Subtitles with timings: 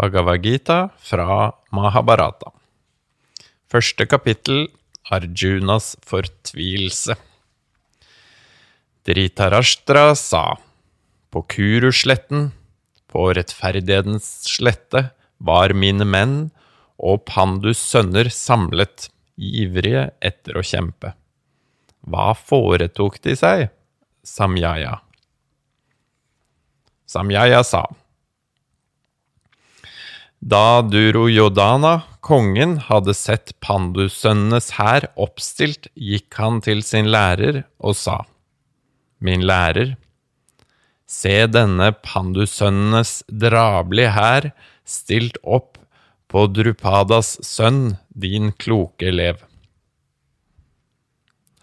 [0.00, 2.48] Bhagavad Gita fra Mahabharata.
[3.68, 4.66] Første kapittel
[5.12, 7.16] Arjunas fortvilelse.
[9.04, 10.56] Dritarashtra sa,
[11.32, 12.52] på Kurusletten,
[13.12, 15.10] på rettferdighetens slette,
[15.42, 16.36] var mine menn
[17.02, 21.12] og Pandus sønner samlet, ivrige etter å kjempe.
[22.08, 23.68] Hva foretok de seg?
[24.24, 25.00] Samyaya?
[27.10, 27.82] Samyaya sa,
[30.42, 38.24] da Durojodana, kongen, hadde sett pandusønnenes hær oppstilt, gikk han til sin lærer og sa,
[39.22, 39.94] Min lærer,
[41.06, 44.50] se denne pandusønnenes drabelige hær
[44.82, 45.78] stilt opp
[46.26, 49.38] på Drupadas sønn, din kloke elev.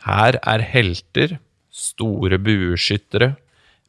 [0.08, 1.36] Her er helter,
[1.68, 3.34] store bueskyttere,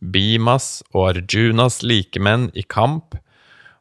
[0.01, 3.15] Bimas og Arjunas likemenn i kamp,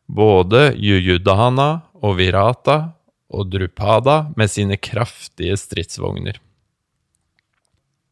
[0.09, 1.69] både Jujudahana
[2.01, 2.77] og Virata
[3.29, 6.39] og Drupada med sine kraftige stridsvogner.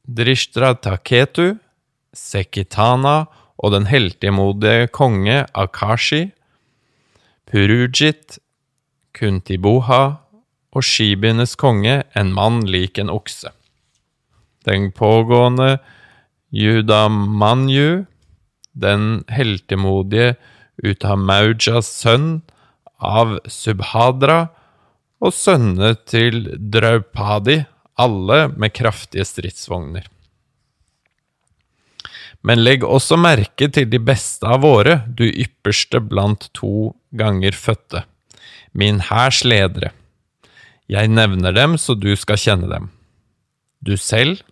[0.07, 1.57] Drishtra Taketu,
[2.13, 3.25] Sekitana
[3.57, 6.29] og den heltemodige konge Akashi,
[7.49, 8.37] Purujit,
[9.17, 10.01] Kuntiboha
[10.71, 13.49] og skibyenes konge, en mann lik en okse.
[14.67, 15.79] Den pågående
[16.51, 18.05] Judamanyu,
[18.77, 20.35] den heltemodige
[20.83, 22.41] Utamaujas sønn
[22.97, 24.47] av Subhadra,
[25.17, 27.63] og sønnene til Draupadi,
[27.97, 30.05] alle med kraftige stridsvogner.
[32.45, 38.03] Men legg også merke til de beste av våre, du ypperste blant to ganger fødte,
[38.77, 39.89] min hærs ledere.
[40.87, 42.91] Jeg nevner dem så du skal kjenne dem.
[43.81, 44.43] Du selv,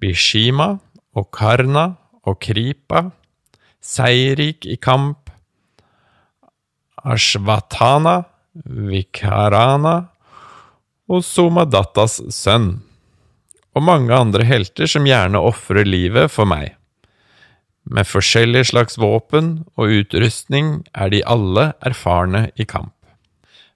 [0.00, 0.78] Bishima
[1.12, 3.10] og Karna og Kripa,
[3.80, 5.30] seierrik i kamp,
[7.00, 8.24] Ashvatana,
[8.64, 9.94] Vikarana
[11.10, 12.74] og Somadattas sønn,
[13.74, 16.74] og mange andre helter som gjerne ofrer livet for meg.
[17.90, 22.94] Med forskjellige slags våpen og utrustning er de alle erfarne i kamp.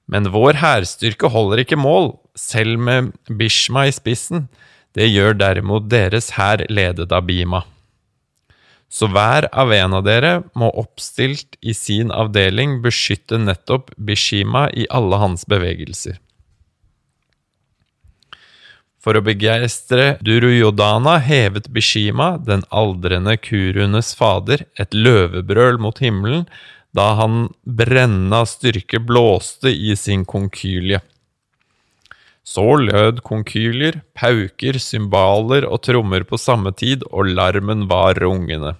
[0.07, 4.49] Men vår hærstyrke holder ikke mål, selv med Bishma i spissen,
[4.95, 7.65] det gjør derimot deres hær ledet av Bima.
[8.95, 14.85] Så hver av en av dere må oppstilt i sin avdeling beskytte nettopp Bishima i
[14.87, 16.21] alle hans bevegelser.
[19.03, 26.47] For å begeistre Duruyodana hevet Bishima, den aldrende Kurunes fader, et løvebrøl mot himmelen
[26.95, 31.03] da han brennende av styrke blåste i sin konkylie.
[32.47, 38.77] Så lød konkylier, pauker, cymbaler og trommer på samme tid, og larmen var rungende.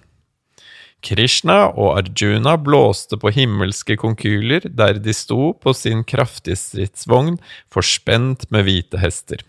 [1.05, 7.37] Krishna og Arjuna blåste på himmelske konkuler der de sto på sin kraftige stridsvogn,
[7.69, 9.43] forspent med hvite hester.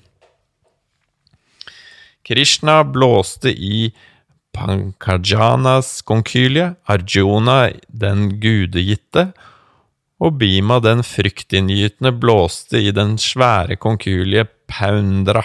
[2.27, 3.89] Krishna blåste i
[4.57, 9.31] Pankajanas konkylie, Arjuna den gudegitte,
[10.21, 15.45] og Bima den fryktinngytende blåste i den svære konkylie Paundra.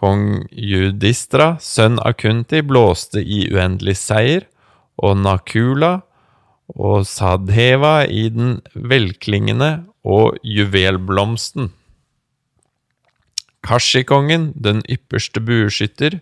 [0.00, 4.46] Kong Judistra, sønn av Kunti, blåste i uendelig seier,
[4.96, 5.98] og Nakula
[6.72, 9.70] og Sadheva i den velklingende
[10.04, 11.68] og juvelblomsten.
[13.60, 16.20] Kashikongen, den ypperste bueskytter,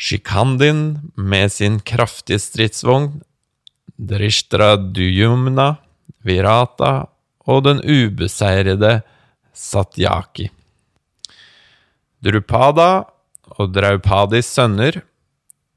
[0.00, 3.18] Shikandin med sin kraftige stridsvogn,
[3.98, 5.74] Drishtra Duyumna,
[6.24, 7.10] Virata
[7.50, 9.00] og den ubeseirede
[9.52, 10.48] Satyaki.
[12.20, 13.06] Drupada
[13.56, 15.00] og Draupadis sønner,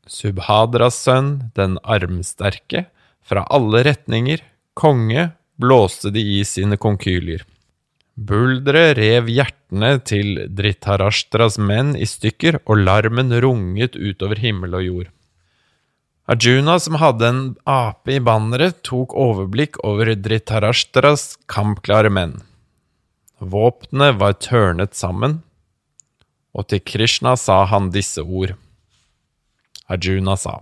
[0.03, 2.87] Subhadras sønn, den armsterke,
[3.23, 4.43] fra alle retninger,
[4.75, 7.45] konge, blåste de i sine konkylier.
[8.13, 15.09] Buldre rev hjertene til Dritarashtras menn i stykker, og larmen runget utover himmel og jord.
[16.29, 22.37] Arjuna, som hadde en ape i banneret, tok overblikk over Dritarashtras kampklare menn.
[23.39, 25.41] Våpnene var tørnet sammen,
[26.53, 28.55] og til Krishna sa han disse ord.
[29.89, 30.59] Arjuna sa,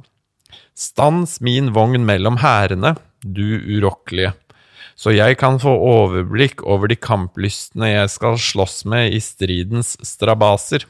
[0.76, 4.34] Stans min vogn mellom hærene, du urokkelige,
[4.96, 10.86] så jeg kan få overblikk over de kamplystne jeg skal slåss med i stridens strabaser.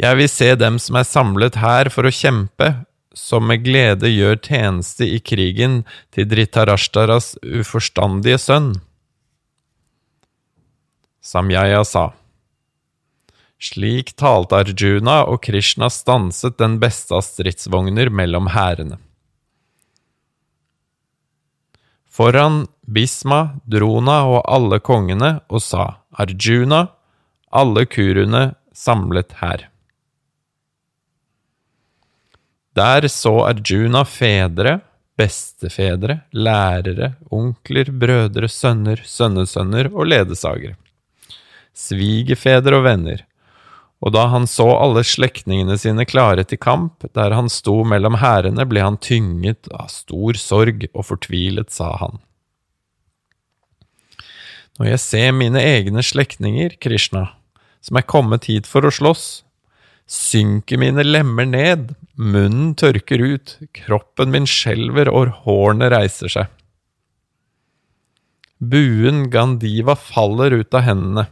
[0.00, 2.72] Jeg vil se dem som er samlet her for å kjempe,
[3.14, 5.82] som med glede gjør tjeneste i krigen
[6.14, 8.72] til Dritarashtaras uforstandige sønn.
[11.22, 12.08] Samjaya sa.
[13.62, 18.98] Slik talte Arjuna, og Krishna stanset den beste av stridsvogner mellom hærene.
[22.10, 26.88] Foran Bisma, Drona og alle kongene og sa, Arjuna,
[27.54, 28.42] alle kuruene
[28.74, 29.68] samlet her.
[32.74, 34.80] Der så Arjuna fedre,
[35.16, 40.74] bestefedre, lærere, onkler, brødre, sønner, sønnesønner og ledsagere,
[41.72, 43.28] svigerfedre og venner,
[44.02, 48.66] og da han så alle slektningene sine klare til kamp, der han sto mellom hærene,
[48.66, 52.18] ble han tynget av stor sorg, og fortvilet sa han.
[54.80, 57.28] Når jeg ser mine egne slektninger, Krishna,
[57.84, 59.44] som er kommet hit for å slåss,
[60.10, 66.50] synker mine lemmer ned, munnen tørker ut, kroppen min skjelver og hårene reiser seg.
[68.58, 71.26] Buen Gandiva faller ut av hendene.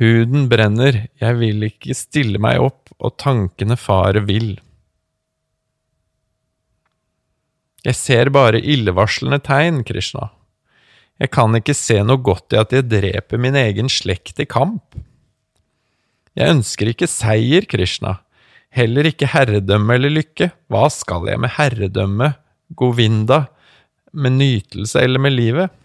[0.00, 4.54] Huden brenner, jeg vil ikke stille meg opp, og tankene farer vill.
[7.84, 10.30] Jeg ser bare illevarslende tegn, Krishna.
[11.20, 14.96] Jeg kan ikke se noe godt i at jeg dreper min egen slekt i kamp.
[16.36, 18.18] Jeg ønsker ikke seier, Krishna,
[18.72, 20.48] heller ikke herredømme eller lykke.
[20.72, 22.32] Hva skal jeg med herredømme,
[22.72, 23.42] Govinda,
[24.16, 25.76] med nytelse eller med livet?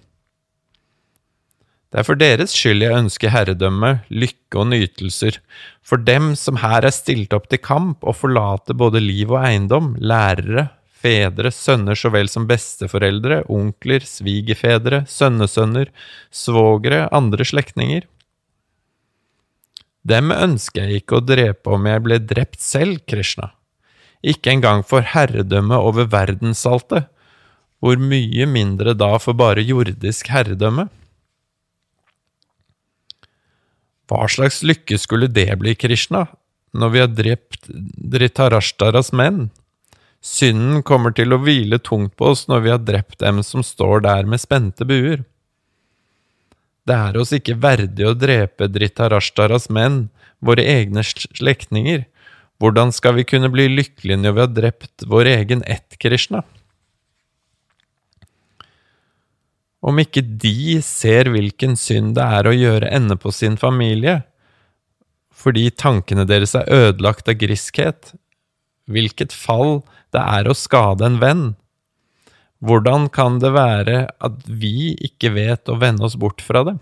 [1.95, 5.37] Det er for deres skyld jeg ønsker herredømme, lykke og nytelser,
[5.79, 9.93] for dem som her er stilt opp til kamp og forlater både liv og eiendom,
[10.03, 15.93] lærere, fedre, sønner så vel som besteforeldre, onkler, svigerfedre, sønnesønner,
[16.35, 18.03] svogere, andre slektninger.
[20.03, 23.53] Dem ønsker jeg ikke å drepe om jeg ble drept selv, Krishna.
[24.19, 27.07] Ikke engang for herredømme over verdenssaltet,
[27.79, 30.89] hvor mye mindre da for bare jordisk herredømme.
[34.15, 36.25] Hva slags lykke skulle det bli, Krishna,
[36.71, 39.49] når vi har drept Dhritarashtaras menn?
[40.25, 44.05] Synden kommer til å hvile tungt på oss når vi har drept dem som står
[44.07, 45.25] der med spente buer.
[46.85, 50.07] Det er oss ikke verdig å drepe Dhritarashtaras menn,
[50.39, 52.05] våre egne slektninger.
[52.61, 56.45] Hvordan skal vi kunne bli lykkelige når vi har drept vår egen ett, Krishna?
[59.85, 64.23] Om ikke de ser hvilken synd det er å gjøre ende på sin familie,
[65.35, 68.15] fordi tankene deres er ødelagt av griskhet,
[68.89, 69.83] hvilket fall
[70.15, 71.45] det er å skade en venn.
[72.65, 76.77] Hvordan kan det være at vi ikke vet å vende oss bort fra det?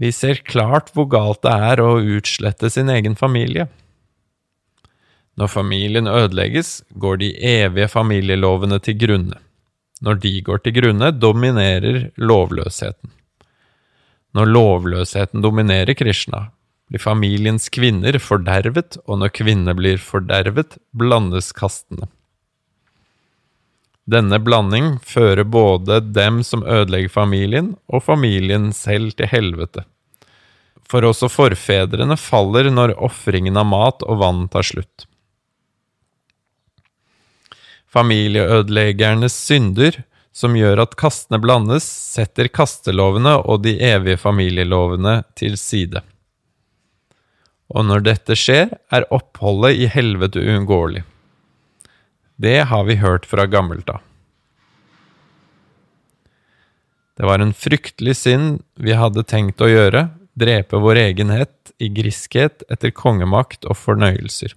[0.00, 3.68] Vi ser klart hvor galt det er å utslette sin egen familie.
[5.36, 9.43] Når familien ødelegges, går de evige familielovene til grunne.
[10.02, 13.12] Når de går til grunne, dominerer lovløsheten.
[14.34, 16.48] Når lovløsheten dominerer Krishna,
[16.90, 22.08] blir familiens kvinner fordervet, og når kvinner blir fordervet, blandes kastene.
[24.10, 29.86] Denne blanding fører både dem som ødelegger familien, og familien selv til helvete.
[30.90, 35.06] For også forfedrene faller når ofringen av mat og vann tar slutt.
[37.94, 40.00] Familieødeleggernes synder,
[40.34, 46.02] som gjør at kastene blandes, setter kastelovene og de evige familielovene til side.
[47.70, 51.04] Og når dette skjer, er oppholdet i helvete uunngåelig.
[52.34, 54.02] Det har vi hørt fra gammelt av.
[57.14, 62.66] Det var en fryktelig synd vi hadde tenkt å gjøre, drepe vår egenhet i griskhet
[62.66, 64.56] etter kongemakt og fornøyelser.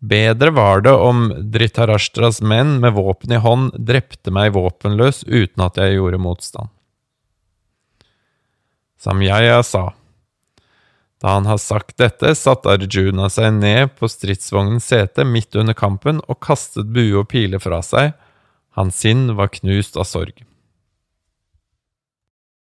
[0.00, 5.76] Bedre var det om Dritarashtras menn med våpen i hånd drepte meg våpenløs uten at
[5.76, 6.72] jeg gjorde motstand.
[9.00, 9.90] Samyaya sa.
[11.20, 16.22] Da han har sagt dette, satte Arjuna seg ned på stridsvognens sete midt under kampen
[16.28, 18.14] og kastet bue og piler fra seg.
[18.76, 20.40] Hans sinn var knust av sorg.